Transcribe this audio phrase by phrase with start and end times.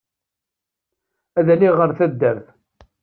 [1.39, 2.45] Ad aliɣ ɣer taddart.